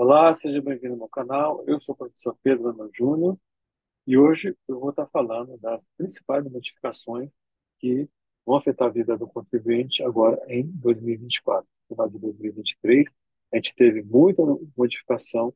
Olá, 0.00 0.32
seja 0.32 0.62
bem-vindo 0.62 0.92
ao 0.92 0.98
meu 0.98 1.08
canal. 1.08 1.64
Eu 1.66 1.80
sou 1.80 1.92
o 1.92 1.98
professor 1.98 2.38
Pedro 2.40 2.68
Ana 2.68 2.88
Júnior 2.94 3.36
e 4.06 4.16
hoje 4.16 4.56
eu 4.68 4.78
vou 4.78 4.90
estar 4.90 5.08
falando 5.08 5.58
das 5.58 5.84
principais 5.96 6.44
modificações 6.44 7.28
que 7.80 8.08
vão 8.46 8.54
afetar 8.54 8.86
a 8.86 8.92
vida 8.92 9.18
do 9.18 9.26
contribuinte 9.26 10.00
agora 10.04 10.40
em 10.46 10.62
2024. 10.62 11.66
No 11.90 11.96
final 11.96 12.08
de 12.10 12.18
2023, 12.20 13.08
a 13.52 13.56
gente 13.56 13.74
teve 13.74 14.04
muita 14.04 14.40
modificação 14.76 15.52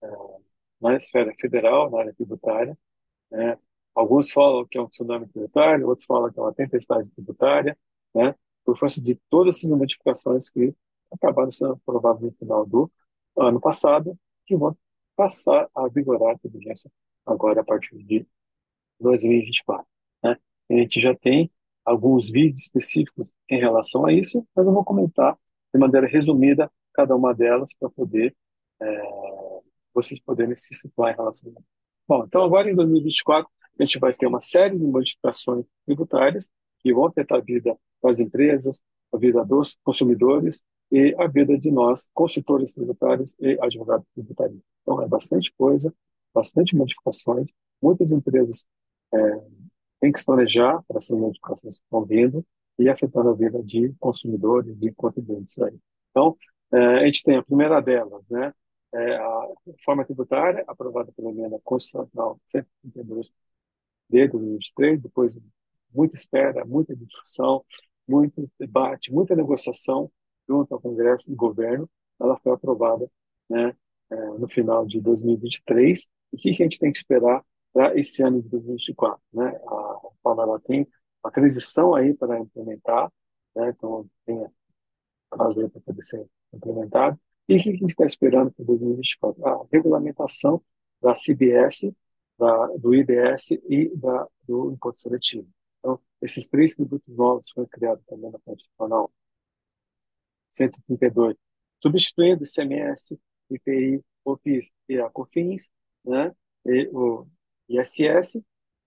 é, 0.00 0.08
na 0.80 0.94
esfera 0.96 1.34
federal, 1.40 1.90
na 1.90 1.98
área 1.98 2.14
tributária. 2.14 2.78
Né? 3.28 3.58
Alguns 3.92 4.30
falam 4.30 4.64
que 4.68 4.78
é 4.78 4.80
um 4.80 4.88
tsunami 4.88 5.26
tributário, 5.26 5.88
outros 5.88 6.06
falam 6.06 6.32
que 6.32 6.38
é 6.38 6.42
uma 6.42 6.54
tempestade 6.54 7.10
tributária, 7.10 7.76
né? 8.14 8.36
por 8.64 8.78
força 8.78 9.00
de 9.00 9.16
todas 9.28 9.56
essas 9.56 9.70
modificações 9.70 10.48
que 10.48 10.72
acabaram 11.10 11.50
sendo 11.50 11.72
aprovadas 11.72 12.22
no 12.22 12.30
final 12.34 12.64
do 12.64 12.88
ano 13.40 13.60
passado, 13.60 14.16
que 14.46 14.56
vão 14.56 14.76
passar 15.16 15.68
a 15.74 15.88
vigorar 15.88 16.30
a 16.30 16.34
inteligência 16.34 16.90
agora 17.26 17.60
a 17.60 17.64
partir 17.64 17.96
de 17.98 18.26
2024. 19.00 19.86
Né? 20.22 20.36
A 20.70 20.74
gente 20.74 21.00
já 21.00 21.14
tem 21.14 21.50
alguns 21.84 22.28
vídeos 22.28 22.62
específicos 22.62 23.34
em 23.48 23.58
relação 23.58 24.06
a 24.06 24.12
isso, 24.12 24.46
mas 24.54 24.66
eu 24.66 24.72
vou 24.72 24.84
comentar 24.84 25.36
de 25.72 25.80
maneira 25.80 26.06
resumida 26.06 26.70
cada 26.92 27.14
uma 27.14 27.34
delas 27.34 27.72
para 27.74 27.88
poder 27.90 28.34
é, 28.80 29.02
vocês 29.94 30.20
poderem 30.20 30.54
se 30.56 30.74
situar 30.74 31.12
em 31.12 31.16
relação 31.16 31.50
a 31.50 31.52
isso. 31.52 31.64
Bom, 32.08 32.24
então 32.24 32.42
agora 32.42 32.70
em 32.70 32.74
2024 32.74 33.50
a 33.78 33.82
gente 33.82 33.98
vai 33.98 34.12
ter 34.12 34.26
uma 34.26 34.40
série 34.40 34.78
de 34.78 34.84
modificações 34.84 35.64
tributárias 35.86 36.50
que 36.80 36.92
vão 36.92 37.06
afetar 37.06 37.38
a 37.38 37.40
vida 37.40 37.76
das 38.02 38.20
empresas, 38.20 38.82
a 39.12 39.16
vida 39.16 39.44
dos 39.44 39.76
consumidores 39.84 40.62
e 40.90 41.14
a 41.18 41.26
vida 41.26 41.56
de 41.58 41.70
nós, 41.70 42.08
consultores 42.12 42.72
tributários 42.72 43.34
e 43.38 43.58
advogados 43.60 44.06
tributários. 44.14 44.60
Então, 44.82 45.02
é 45.02 45.08
bastante 45.08 45.52
coisa, 45.56 45.94
bastante 46.34 46.74
modificações. 46.76 47.50
Muitas 47.80 48.10
empresas 48.10 48.64
é, 49.12 49.18
têm 50.00 50.12
que 50.12 50.18
se 50.18 50.24
planejar 50.24 50.82
para 50.88 50.98
essas 50.98 51.16
modificações 51.16 51.78
que 51.78 51.84
estão 51.84 52.04
vindo 52.04 52.44
e 52.78 52.88
afetando 52.88 53.28
a 53.28 53.34
vida 53.34 53.62
de 53.62 53.94
consumidores, 54.00 54.76
de 54.78 54.92
contribuintes. 54.92 55.58
Aí. 55.60 55.78
Então, 56.10 56.36
é, 56.72 56.78
a 56.78 57.06
gente 57.06 57.22
tem 57.22 57.36
a 57.36 57.42
primeira 57.42 57.80
delas, 57.80 58.22
né? 58.28 58.52
É 58.92 59.14
a 59.16 59.48
reforma 59.66 60.04
tributária 60.04 60.64
aprovada 60.66 61.12
pela 61.12 61.30
emenda 61.30 61.60
constitucional 61.62 62.40
132 62.46 63.30
de 64.08 64.28
2023, 64.28 65.00
depois 65.00 65.38
muita 65.94 66.16
espera, 66.16 66.64
muita 66.64 66.96
discussão, 66.96 67.64
muito 68.08 68.50
debate, 68.58 69.12
muita 69.12 69.36
negociação, 69.36 70.10
junto 70.50 70.74
ao 70.74 70.80
Congresso 70.80 71.30
e 71.30 71.34
governo, 71.34 71.88
ela 72.20 72.36
foi 72.38 72.52
aprovada 72.52 73.08
né, 73.48 73.72
é, 74.10 74.16
no 74.30 74.48
final 74.48 74.84
de 74.84 75.00
2023. 75.00 76.08
E 76.32 76.36
o 76.36 76.38
que, 76.38 76.50
a 76.50 76.52
gente 76.52 76.78
tem 76.78 76.90
que 76.90 76.98
esperar 76.98 77.44
para 77.72 77.96
esse 77.96 78.20
ano 78.24 78.42
de 78.42 78.48
2024? 78.48 79.22
Né? 79.32 79.46
A 79.46 80.00
reforma 80.02 80.42
ela 80.42 80.60
tem 80.60 80.88
uma 81.22 81.30
transição 81.30 81.94
aí 81.94 82.14
para 82.14 82.40
implementar, 82.40 83.12
né? 83.54 83.70
então 83.70 84.06
tem 84.26 84.44
prazo 85.28 85.70
para 85.70 85.80
poder 85.80 86.04
ser 86.04 86.26
implementado. 86.52 87.18
E 87.48 87.56
o 87.56 87.62
que 87.62 87.68
a 87.70 87.72
gente 87.72 87.90
está 87.90 88.04
esperando 88.04 88.50
para 88.52 88.64
2024? 88.64 89.46
A 89.46 89.66
regulamentação 89.72 90.60
da 91.00 91.14
CBS, 91.14 91.92
da, 92.36 92.66
do 92.76 92.94
IBS 92.94 93.52
e 93.68 93.90
da, 93.96 94.26
do 94.46 94.72
imposto 94.72 95.00
seletivo. 95.00 95.48
Então, 95.78 95.98
esses 96.20 96.48
três 96.48 96.74
tributos 96.74 97.16
novos 97.16 97.50
foram 97.50 97.68
criados 97.68 98.04
também 98.06 98.30
na 98.30 98.38
Constitucional 98.40 99.10
132, 100.50 101.36
substituindo 101.82 102.42
o 102.42 102.46
ICMS, 102.46 103.18
IPI, 103.50 104.02
OPIS 104.24 104.70
e 104.88 104.98
a 105.00 105.08
COFINS, 105.10 105.70
né, 106.04 106.32
e 106.66 106.88
o 106.92 107.26
ISS, 107.68 108.42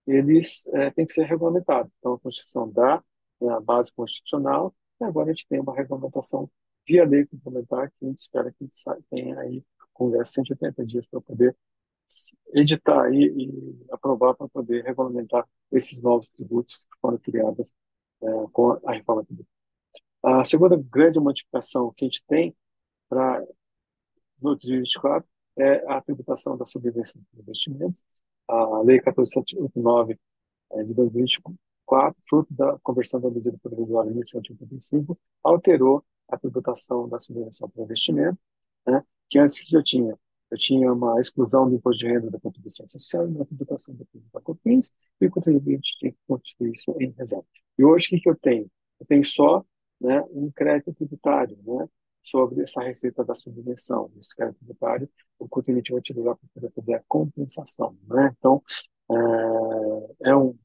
eles 0.05 0.67
é, 0.73 0.91
têm 0.91 1.05
que 1.05 1.13
ser 1.13 1.25
regulamentados. 1.25 1.91
Então, 1.99 2.13
a 2.13 2.19
Constituição 2.19 2.69
dá 2.69 3.03
né, 3.41 3.53
a 3.53 3.59
base 3.59 3.91
constitucional, 3.93 4.73
e 4.99 5.03
agora 5.03 5.29
a 5.29 5.33
gente 5.33 5.47
tem 5.47 5.59
uma 5.59 5.75
regulamentação 5.75 6.49
via 6.85 7.05
lei 7.05 7.25
complementar, 7.25 7.89
que 7.91 8.05
a 8.05 8.09
gente 8.09 8.19
espera 8.19 8.51
que 8.51 8.67
tenha 9.09 9.39
aí 9.39 9.63
Congresso 9.93 10.33
180 10.33 10.85
dias 10.85 11.07
para 11.07 11.21
poder 11.21 11.55
editar 12.53 13.11
e, 13.13 13.25
e 13.25 13.85
aprovar 13.91 14.35
para 14.35 14.47
poder 14.49 14.83
regulamentar 14.83 15.47
esses 15.71 16.01
novos 16.01 16.27
tributos 16.29 16.77
que 16.77 16.99
foram 16.99 17.17
criados 17.17 17.71
é, 18.21 18.25
com 18.51 18.71
a 18.85 18.93
reforma 18.93 19.23
tributária. 19.23 19.62
A 20.23 20.45
segunda 20.45 20.77
grande 20.77 21.19
modificação 21.19 21.93
que 21.95 22.05
a 22.05 22.07
gente 22.07 22.23
tem 22.25 22.55
para 23.09 23.45
2024 24.37 25.27
é 25.57 25.85
a 25.91 26.01
tributação 26.01 26.57
da 26.57 26.65
subvenção 26.65 27.21
de 27.33 27.41
investimentos. 27.41 28.03
A 28.47 28.81
Lei 28.81 28.99
14789 28.99 30.17
é, 30.71 30.83
de 30.83 30.93
2024, 30.93 32.15
fruto 32.27 32.53
da 32.53 32.77
conversão 32.79 33.19
da 33.19 33.29
medida 33.29 33.57
provisória 33.61 34.11
1185, 34.11 35.19
alterou 35.43 36.03
a 36.29 36.37
tributação 36.37 37.07
da 37.07 37.19
subvenção 37.19 37.69
para 37.69 37.83
investimento, 37.83 38.39
né, 38.87 39.03
que 39.29 39.37
antes 39.39 39.59
que 39.59 39.75
eu 39.75 39.83
tinha 39.83 40.17
eu 40.53 40.57
tinha 40.57 40.93
uma 40.93 41.19
exclusão 41.19 41.67
do 41.67 41.75
imposto 41.75 42.05
de 42.05 42.07
renda 42.07 42.29
da 42.29 42.39
contribuição 42.39 42.87
social 42.87 43.27
e 43.27 43.31
uma 43.31 43.43
tributação 43.43 43.95
da 44.31 44.39
COFINS, 44.39 44.91
e 45.19 45.25
o 45.25 45.31
contribuinte 45.31 45.97
tinha 45.97 46.11
que 46.11 46.17
constituir 46.27 46.73
isso 46.75 46.95
em 46.99 47.09
reserva. 47.17 47.45
E 47.75 47.83
hoje, 47.83 48.15
o 48.15 48.21
que 48.21 48.29
eu 48.29 48.35
tenho? 48.35 48.69
Eu 48.99 49.05
tenho 49.07 49.25
só 49.25 49.65
né, 50.03 50.21
um 50.31 50.51
crédito 50.51 50.93
tributário 50.93 51.57
né, 51.63 51.87
sobre 52.21 52.61
essa 52.61 52.83
receita 52.83 53.23
da 53.23 53.33
subvenção. 53.33 54.11
Esse 54.19 54.35
crédito 54.35 54.57
tributário, 54.59 55.09
o 55.39 55.47
contribuinte 55.47 55.91
vai 55.91 55.99
utilizar 55.99 56.35
para 56.35 56.49
poder 56.53 56.71
fazer 56.73 56.93
a 56.95 57.03
compensação. 57.07 57.97
Né? 58.05 58.35
Então, 58.37 58.61
é, 59.09 60.29
é 60.29 60.35
um, 60.35 60.57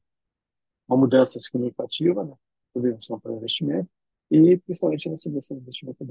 uma 0.87 0.97
mudança 0.97 1.39
significativa, 1.39 2.23
né, 2.23 2.33
subvenção 2.73 3.19
para 3.19 3.33
investimento, 3.33 3.89
e 4.29 4.57
principalmente 4.57 5.09
na 5.09 5.17
subvenção 5.17 5.57
de 5.57 5.63
investimento 5.63 6.05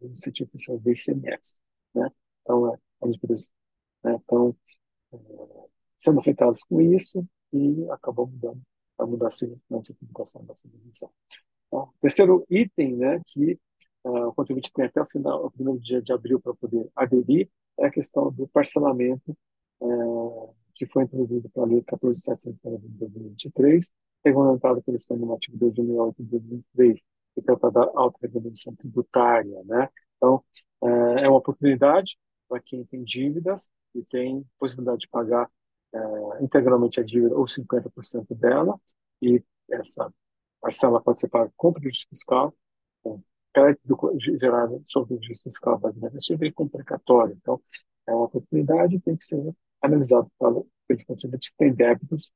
no 0.00 0.16
sentido 0.16 0.50
fiscal 0.50 0.78
do 0.78 0.90
ICMS. 0.90 1.54
Né? 1.94 2.08
Então, 2.42 2.74
é, 2.74 2.78
as 3.02 3.12
empresas 3.14 3.50
né, 4.04 4.14
estão 4.16 4.54
é, 5.12 5.18
sendo 5.96 6.20
afetadas 6.20 6.62
com 6.62 6.80
isso 6.80 7.26
e 7.52 7.90
acabou 7.90 8.26
mudando, 8.26 8.60
a 8.98 9.06
mudar 9.06 9.30
significativamente 9.30 9.92
a 9.92 9.94
tributação 9.94 10.44
da 10.44 10.54
subvenção. 10.54 10.77
Terceiro 12.00 12.46
item, 12.48 12.96
né, 12.96 13.20
que 13.26 13.58
uh, 14.04 14.28
o 14.28 14.34
contribuinte 14.34 14.72
tem 14.72 14.84
até 14.84 15.00
o 15.00 15.06
final, 15.06 15.44
o 15.44 15.50
primeiro 15.50 15.80
dia 15.80 16.00
de 16.00 16.12
abril 16.12 16.40
para 16.40 16.54
poder 16.54 16.88
aderir, 16.94 17.48
é 17.78 17.86
a 17.86 17.90
questão 17.90 18.30
do 18.32 18.46
parcelamento, 18.48 19.36
uh, 19.80 20.54
que 20.74 20.86
foi 20.86 21.04
introduzido 21.04 21.48
pela 21.50 21.66
Lei 21.66 21.82
14.740 21.82 22.80
de 22.80 22.88
2023, 22.88 23.90
regulamentado 24.24 24.82
pelo 24.82 24.96
Estado 24.96 25.20
Normativo 25.20 25.58
2008 25.58 26.22
de 26.22 26.30
2003, 26.30 27.00
que 27.34 27.42
trata 27.42 27.70
da 27.70 27.82
autorregulação 27.94 28.74
tributária. 28.76 29.62
Né? 29.64 29.88
Então, 30.16 30.42
uh, 30.82 31.18
é 31.18 31.28
uma 31.28 31.38
oportunidade 31.38 32.16
para 32.48 32.60
quem 32.60 32.84
tem 32.84 33.02
dívidas 33.02 33.68
e 33.94 34.04
tem 34.04 34.44
possibilidade 34.58 35.00
de 35.00 35.08
pagar 35.08 35.50
integralmente 36.42 37.00
a 37.00 37.02
dívida 37.02 37.34
ou 37.34 37.46
50% 37.46 38.36
dela, 38.36 38.78
e 39.22 39.42
essa 39.70 40.12
parcela 40.60 41.00
pode 41.00 41.20
ser 41.20 41.28
paga 41.28 41.52
com 41.56 41.72
prejuízo 41.72 42.06
fiscal, 42.08 42.54
com 43.02 43.22
crédito 43.52 44.18
gerado 44.40 44.82
sobre 44.86 45.14
o 45.14 45.18
prejuízo 45.18 45.42
fiscal 45.42 45.78
da 45.78 45.88
administrativa 45.88 46.46
e 46.46 46.52
com 46.52 46.68
precatório. 46.68 47.36
Então, 47.40 47.60
é 48.06 48.12
uma 48.12 48.24
oportunidade 48.24 48.98
que 48.98 49.04
tem 49.04 49.16
que 49.16 49.24
ser 49.24 49.54
analisado 49.80 50.30
pelo 50.38 50.66
contribuinte 51.06 51.50
que 51.50 51.56
tem 51.56 51.74
débitos, 51.74 52.32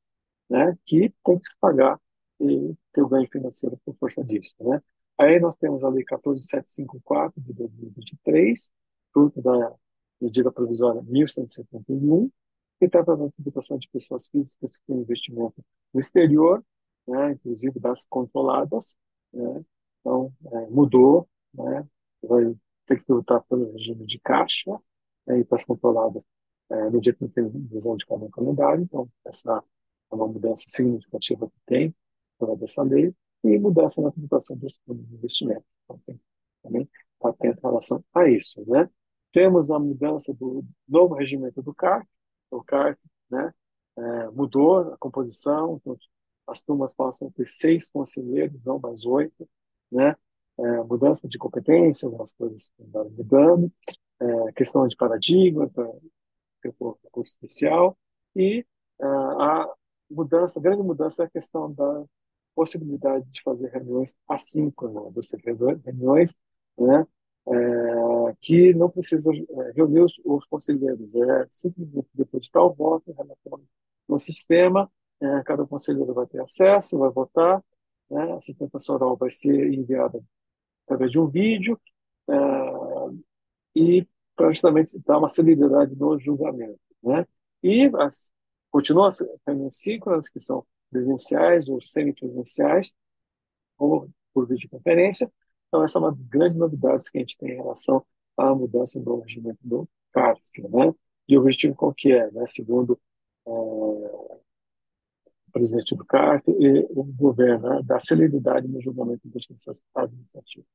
né, 0.49 0.77
que 0.85 1.13
tem 1.25 1.39
que 1.39 1.51
pagar 1.61 1.99
e 2.41 2.75
ter 2.93 3.03
o 3.03 3.09
ganho 3.09 3.29
financeiro 3.31 3.79
por 3.85 3.97
força 3.97 4.23
disso, 4.23 4.55
né. 4.61 4.81
Aí 5.19 5.39
nós 5.39 5.57
temos 5.57 5.85
a 5.85 5.89
Lei 5.89 6.05
14754 6.05 7.41
de 7.41 7.53
2023, 7.53 8.71
fruto 9.13 9.41
da 9.41 9.75
medida 10.21 10.51
provisória 10.51 11.03
1171, 11.03 12.31
que 12.81 12.89
trata 12.89 13.17
da 13.17 13.31
tributação 13.31 13.79
de 13.79 13.89
pessoas 13.89 14.27
físicas 14.29 14.77
que 14.77 14.87
têm 14.87 14.99
investimento 14.99 15.65
no 15.93 16.01
exterior 16.01 16.65
né, 17.07 17.33
inclusive 17.33 17.79
das 17.81 18.05
controladas, 18.05 18.97
né, 19.33 19.65
então 20.01 20.33
é, 20.53 20.67
mudou, 20.67 21.29
né, 21.55 21.87
vai 22.23 22.55
ter 22.87 22.99
que 22.99 23.05
tributar 23.05 23.43
pelo 23.45 23.73
regime 23.73 24.07
de 24.07 24.19
caixa 24.21 24.71
né, 25.27 25.41
e 25.41 25.45
para 25.45 25.57
as 25.57 25.65
controladas 25.65 26.25
é, 26.71 26.91
no 26.91 27.01
dia 27.01 27.13
que 27.13 27.23
não 27.23 27.29
tem 27.29 27.49
visão 27.69 27.97
de 27.97 28.07
cada 28.07 28.29
calendário, 28.31 28.83
então 28.83 29.09
essa 29.25 29.63
é 30.11 30.15
uma 30.15 30.27
mudança 30.27 30.65
significativa 30.69 31.49
que 31.49 31.61
tem 31.67 31.95
toda 32.39 32.57
dessa 32.57 32.83
lei 32.83 33.15
e 33.45 33.59
mudança 33.59 34.01
na 34.01 34.11
tributação 34.11 34.57
dos 34.57 34.79
fundos 34.85 35.07
de 35.07 35.15
investimento. 35.15 35.65
Então 35.85 36.01
tem 36.07 36.21
também 36.63 36.89
estar 37.15 37.29
atento 37.29 37.59
em 37.59 37.69
relação 37.69 38.05
a 38.15 38.29
isso, 38.29 38.63
né? 38.69 38.89
Temos 39.33 39.71
a 39.71 39.79
mudança 39.79 40.33
do 40.35 40.65
novo 40.87 41.15
regimento 41.15 41.63
do 41.63 41.75
CARC, 41.75 42.07
o 42.51 42.63
CARC, 42.63 42.99
né, 43.31 43.53
é, 43.97 44.31
mudou 44.31 44.93
a 44.93 44.99
composição, 44.99 45.81
então 45.81 45.97
as 46.53 46.61
turmas 46.61 46.95
passam 46.95 47.29
a 47.29 47.31
ter 47.33 47.49
seis 47.49 47.89
conselheiros, 47.89 48.63
não 48.65 48.79
mais 48.79 49.05
oito, 49.05 49.49
né? 49.91 50.17
É, 50.59 50.83
mudança 50.85 51.27
de 51.27 51.39
competência, 51.39 52.07
algumas 52.07 52.31
coisas 52.33 52.71
andaram 52.81 53.11
mudando. 53.11 53.73
é, 54.21 54.53
questão 54.53 54.87
de 54.87 54.97
paradigma 54.97 55.69
para 55.69 55.89
o 56.79 56.97
curso 57.11 57.33
especial 57.33 57.97
e 58.37 58.65
a 59.01 59.69
mudança, 60.11 60.61
a 60.61 60.63
grande 60.63 60.83
mudança 60.83 61.25
é 61.25 61.27
a 61.27 61.31
questão 61.31 61.73
da 61.73 62.05
possibilidade 62.55 63.27
de 63.31 63.43
fazer 63.43 63.69
reuniões 63.71 64.15
assíncronas, 64.29 65.13
você 65.15 65.37
reuniões 65.85 66.35
né, 66.79 67.07
é, 67.49 68.37
que 68.41 68.75
não 68.75 68.91
precisa 68.91 69.33
é, 69.35 69.73
reunir 69.75 70.01
os, 70.01 70.21
os, 70.25 70.45
conselheiros, 70.47 71.15
é 71.15 71.47
simplesmente 71.51 72.09
depositar 72.15 72.63
o 72.63 72.73
voto 72.73 73.15
no 74.09 74.21
sistema, 74.21 74.91
é, 75.23 75.43
cada 75.45 75.65
conselheiro 75.67 76.13
vai 76.13 76.27
ter 76.27 76.41
acesso, 76.41 76.99
vai 76.99 77.11
votar, 77.11 77.63
né, 78.11 78.33
a 78.33 78.41
sustentação 78.41 78.97
oral 78.97 79.17
vai 79.17 79.31
ser 79.31 79.73
enviada 79.73 80.23
através 80.85 81.11
de 81.11 81.19
um 81.21 81.29
vídeo 81.29 81.81
é, 82.29 82.35
e 83.75 84.07
para 84.35 84.51
justamente 84.51 84.99
dar 85.07 85.19
uma 85.19 85.29
celeridade 85.29 85.95
no 85.97 86.19
julgamento. 86.19 86.81
Né? 87.03 87.27
E 87.63 87.91
as, 87.99 88.31
continuam 88.71 89.07
as 89.07 89.23
reuniões 89.47 89.77
síncronas, 89.77 90.29
que 90.29 90.41
são 90.41 90.67
presenciais 90.91 91.69
ou 91.69 91.81
semipresenciais, 91.81 92.93
ou 93.79 94.09
por 94.35 94.47
videoconferência. 94.49 95.31
Então, 95.69 95.85
essa 95.85 95.99
é 95.99 96.01
uma 96.01 96.13
das 96.13 96.27
grandes 96.27 96.59
novidades 96.59 97.09
que 97.09 97.19
a 97.19 97.21
gente 97.21 97.37
tem 97.39 97.53
em 97.53 97.57
relação 97.57 98.05
à 98.37 98.55
mudança 98.55 98.99
do 99.01 99.21
regimento 99.21 99.59
do 99.63 99.89
CARF. 100.13 100.43
Né? 100.59 100.95
E 101.29 101.37
o 101.37 101.41
objetivo 101.41 101.75
qual 101.75 101.95
que 101.95 102.13
é? 102.13 102.31
Né? 102.31 102.47
Segundo 102.47 102.99
presidente 105.63 105.95
do 105.95 106.05
CARF 106.05 106.51
e 106.51 106.87
o 106.91 107.05
governo, 107.05 107.69
né? 107.69 107.83
da 107.85 108.01
celeridade 108.01 108.67
no 108.67 108.83
julgamento 108.83 109.29
dos 109.29 109.47
processos 109.47 109.83
administrativos. 109.95 110.67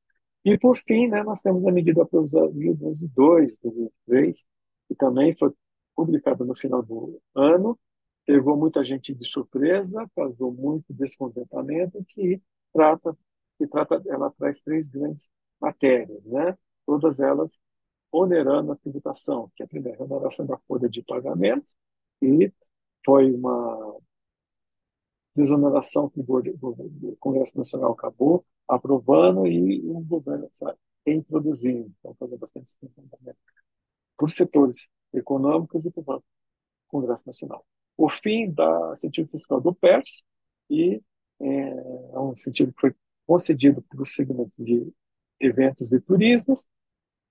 E, 0.44 0.56
por 0.56 0.78
fim, 0.78 1.08
né, 1.08 1.22
nós 1.22 1.42
temos 1.42 1.66
a 1.66 1.70
medida 1.70 2.06
provisória 2.06 2.50
1012 2.54 3.06
de 3.06 3.62
2003, 3.62 4.46
que 4.88 4.94
também 4.94 5.36
foi 5.36 5.52
publicada 5.94 6.42
no 6.44 6.54
final 6.54 6.82
do 6.82 7.20
ano, 7.34 7.78
pegou 8.24 8.56
muita 8.56 8.82
gente 8.82 9.14
de 9.14 9.28
surpresa, 9.28 10.08
causou 10.16 10.52
muito 10.52 10.86
descontentamento, 10.90 12.02
que 12.08 12.40
trata, 12.72 13.16
que 13.58 13.66
trata, 13.66 14.02
ela 14.06 14.30
traz 14.30 14.60
três 14.62 14.86
grandes 14.86 15.28
matérias, 15.60 16.24
né? 16.24 16.56
Todas 16.86 17.20
elas 17.20 17.58
onerando 18.10 18.72
a 18.72 18.76
tributação, 18.76 19.50
que 19.54 19.62
é 19.62 19.66
a 19.66 19.68
primeira, 19.68 20.02
a 20.02 20.04
oneração 20.04 20.46
da 20.46 20.56
folha 20.66 20.88
de 20.88 21.02
pagamentos, 21.02 21.74
e 22.22 22.50
foi 23.04 23.30
uma 23.32 23.98
desoneração 25.38 26.10
que 26.10 26.20
o 26.20 27.16
Congresso 27.18 27.56
Nacional 27.56 27.92
acabou 27.92 28.44
aprovando 28.66 29.46
e 29.46 29.80
o 29.80 30.00
governo 30.00 30.46
está 30.52 30.74
reintroduzindo, 31.06 31.90
então 31.98 32.14
fazer 32.18 32.36
bastante 32.36 32.66
descontentamento 32.66 33.38
por 34.16 34.30
setores 34.30 34.88
econômicos 35.12 35.86
e 35.86 35.90
por 35.90 36.22
Congresso 36.88 37.24
Nacional 37.26 37.64
o 37.98 38.08
fim 38.08 38.50
da 38.50 38.92
incentivo 38.94 39.28
fiscal 39.28 39.60
do 39.60 39.74
PERS, 39.74 40.22
e 40.70 41.02
é, 41.40 41.46
é 41.46 42.18
um 42.18 42.32
incentivo 42.32 42.72
que 42.72 42.80
foi 42.80 42.94
concedido 43.26 43.82
para 43.82 44.00
o 44.00 44.06
segmento 44.06 44.52
de 44.56 44.90
eventos 45.40 45.92
e 45.92 46.00
turismos, 46.00 46.64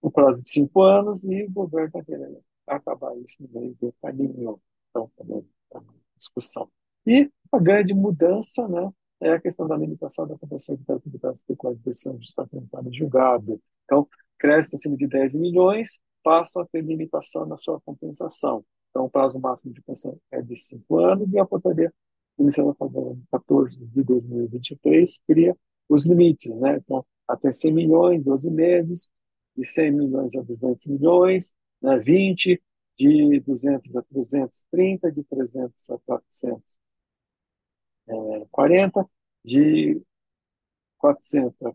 no 0.04 0.12
prazo 0.12 0.44
de 0.44 0.50
cinco 0.50 0.82
anos, 0.82 1.24
e 1.24 1.44
o 1.46 1.52
governo 1.52 1.88
está 1.88 2.04
querendo 2.04 2.44
acabar 2.68 3.18
isso 3.20 3.42
no 3.42 3.60
meio 3.60 3.76
do 3.76 3.94
caminho. 4.02 4.62
Então, 4.90 5.10
também 5.18 5.48
está 5.64 5.80
uma 5.80 5.94
discussão. 6.18 6.70
E 7.06 7.32
a 7.52 7.60
grande 7.60 7.94
mudança 7.94 8.68
né, 8.68 8.92
é 9.22 9.32
a 9.32 9.42
questão 9.42 9.68
da 9.68 9.76
limitação 9.76 10.28
da 10.28 10.38
compensação 10.38 10.76
de 10.76 10.92
atividades 10.92 11.42
especulativas 11.42 11.84
de 11.84 11.90
decisão 11.92 12.18
de 12.18 12.26
Estado 12.26 12.94
julgado. 12.94 13.62
Então, 13.86 14.08
créditos 14.38 14.76
acima 14.76 14.96
de 14.96 15.08
10 15.08 15.36
milhões 15.36 16.00
passam 16.24 16.62
a 16.62 16.66
ter 16.68 16.82
limitação 16.82 17.46
na 17.46 17.58
sua 17.58 17.80
compensação. 17.82 18.64
Então, 18.90 19.06
o 19.06 19.10
prazo 19.10 19.40
máximo 19.40 19.74
de 19.74 19.82
pensão 19.82 20.18
é 20.32 20.42
de 20.42 20.56
cinco 20.58 21.00
anos 21.00 21.32
e 21.32 21.40
a 21.40 21.46
portaria 21.46 21.94
iniciada 22.38 22.74
fazendo 22.76 23.20
14 23.32 23.86
de 23.86 24.04
2023 24.04 25.20
cria 25.28 25.56
os 25.90 26.06
limites, 26.06 26.54
né? 26.56 26.78
Então, 26.78 27.06
até 27.28 27.52
100 27.52 27.74
milhões, 27.74 28.24
12 28.24 28.52
meses, 28.52 29.10
de 29.56 29.66
100 29.66 29.92
milhões 29.92 30.36
a 30.36 30.42
200 30.42 30.88
milhões, 30.88 31.54
né? 31.82 31.98
20, 31.98 32.62
de 32.98 33.40
200 33.42 33.96
a 33.96 34.02
330, 34.04 35.12
de 35.12 35.24
300 35.24 35.90
a 35.90 35.98
440, 36.00 36.64
é, 38.10 38.46
de 39.46 40.02
400 40.98 41.54
a 41.64 41.74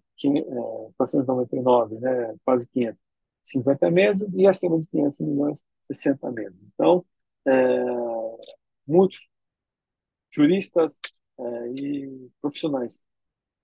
499, 0.97 1.97
é, 1.97 2.01
né? 2.01 2.37
quase 2.45 2.67
500, 2.69 2.99
50 3.43 3.91
meses, 3.91 4.29
e 4.35 4.47
acima 4.47 4.79
de 4.79 4.87
500 4.89 5.21
milhões, 5.21 5.63
60 5.85 6.31
meses. 6.31 6.59
Então, 6.75 7.05
é, 7.47 7.53
muitos 8.87 9.19
juristas 10.31 10.97
é, 11.39 11.69
e 11.73 12.31
profissionais 12.41 12.99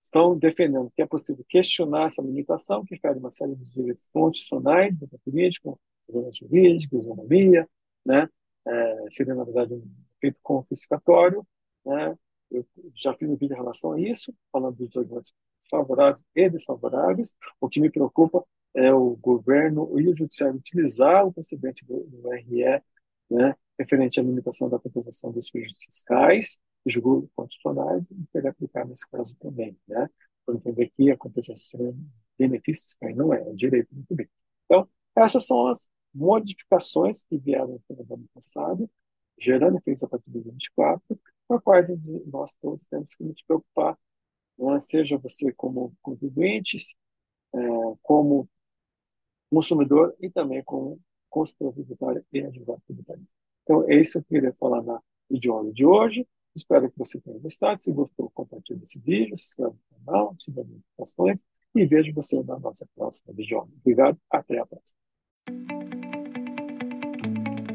estão 0.03 0.39
defendendo 0.39 0.91
que 0.95 1.03
é 1.03 1.07
possível 1.07 1.45
questionar 1.49 2.07
essa 2.07 2.23
limitação, 2.23 2.85
que 2.85 2.99
fere 2.99 3.19
uma 3.19 3.31
série 3.31 3.55
de 3.55 3.75
direitos 3.75 4.09
constitucionais 4.13 4.97
do 4.97 5.09
jurídico, 5.27 5.79
segurança 6.07 6.39
jurídica, 6.39 6.97
isonomia, 6.97 7.69
né? 8.05 8.29
É, 8.67 9.07
seria, 9.11 9.35
na 9.35 9.45
verdade, 9.45 9.75
um 9.75 9.85
efeito 10.17 10.39
confiscatório. 10.43 11.47
Né? 11.85 12.17
Eu 12.51 12.67
já 12.95 13.15
fiz 13.15 13.29
um 13.29 13.37
vídeo 13.37 13.55
em 13.55 13.59
relação 13.59 13.93
a 13.93 14.01
isso, 14.01 14.35
falando 14.53 14.77
dos 14.77 14.97
argumentos 14.97 15.33
favoráveis 15.71 16.25
e 16.35 16.49
desfavoráveis. 16.49 17.35
O 17.61 17.69
que 17.69 17.81
me 17.81 17.91
preocupa 17.91 18.45
é 18.75 18.93
o 18.93 19.17
governo 19.17 19.99
e 19.99 20.09
o 20.09 20.17
judiciário 20.17 20.57
utilizar 20.57 21.27
o 21.27 21.33
precedente 21.33 21.85
do, 21.85 22.05
do 22.05 22.31
RE 22.31 22.83
né, 23.31 23.55
referente 23.79 24.19
à 24.19 24.23
limitação 24.23 24.69
da 24.69 24.79
compensação 24.79 25.31
dos 25.31 25.51
prejuízos 25.51 25.85
fiscais 25.85 26.59
julgos 26.87 27.29
constitucionais 27.35 28.05
e 28.11 28.27
querer 28.33 28.49
aplicar 28.49 28.87
nesse 28.87 29.09
caso 29.09 29.37
também, 29.41 29.77
né? 29.87 30.09
Por 30.45 30.55
entender 30.55 30.91
que 30.97 31.11
a 31.11 31.17
compensação 31.17 31.81
é 31.89 31.93
benefício 32.39 32.85
fiscal 32.85 33.15
não 33.15 33.35
é, 33.35 33.41
é 33.43 33.53
direito 33.55 33.95
muito 33.95 34.15
bem. 34.15 34.29
Então, 34.65 34.89
essas 35.17 35.47
são 35.47 35.67
as 35.67 35.89
modificações 36.15 37.23
que 37.25 37.37
vieram 37.37 37.81
no 37.89 38.15
ano 38.15 38.29
passado, 38.35 38.91
gerando 39.39 39.79
efeitos 39.79 40.03
a 40.03 40.09
partir 40.09 40.31
de 40.31 40.41
24, 40.41 41.21
para 41.49 41.61
quais 41.61 41.89
nós 42.27 42.53
todos 42.61 42.87
temos 42.89 43.15
que 43.15 43.25
nos 43.25 43.43
preocupar, 43.43 43.99
né? 44.59 44.81
seja 44.81 45.17
você 45.17 45.51
como 45.53 45.93
contribuinte, 46.03 46.77
é, 47.55 47.59
como 48.03 48.49
consumidor 49.51 50.15
e 50.21 50.31
também 50.31 50.63
como 50.63 51.01
consultor 51.31 51.73
tributário 51.73 52.25
e 52.33 52.41
advogado 52.41 52.83
tributário. 52.87 53.27
Então, 53.63 53.89
é 53.91 54.01
isso 54.01 54.13
que 54.13 54.19
eu 54.19 54.41
queria 54.41 54.53
falar 54.55 54.83
na 54.83 55.01
idioma 55.31 55.73
de 55.73 55.85
hoje. 55.85 56.27
Espero 56.55 56.91
que 56.91 56.99
você 56.99 57.21
tenha 57.21 57.39
gostado. 57.39 57.83
Se 57.83 57.93
gostou, 57.93 58.31
compartilhe 58.31 58.83
esse 58.83 58.99
vídeo, 58.99 59.37
se 59.37 59.49
inscreve 59.51 59.77
no 59.91 60.05
canal, 60.05 60.31
ative 60.33 60.61
as 60.61 60.67
notificações 60.67 61.43
e 61.75 61.87
vejo 61.87 62.13
você 62.13 62.43
na 62.43 62.59
nossa 62.59 62.87
próxima 62.95 63.33
vídeo. 63.33 63.59
Obrigado, 63.59 64.19
até 64.31 64.59
a 64.59 64.67
próxima. 64.67 66.08